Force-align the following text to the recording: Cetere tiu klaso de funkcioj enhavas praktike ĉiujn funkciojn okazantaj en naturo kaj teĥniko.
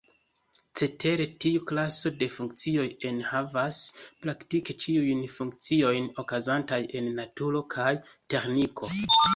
Cetere 0.79 1.27
tiu 1.43 1.61
klaso 1.71 2.11
de 2.21 2.29
funkcioj 2.37 2.87
enhavas 3.11 3.79
praktike 4.25 4.79
ĉiujn 4.87 5.23
funkciojn 5.37 6.11
okazantaj 6.25 6.83
en 7.03 7.15
naturo 7.23 7.67
kaj 7.77 7.93
teĥniko. 8.35 8.95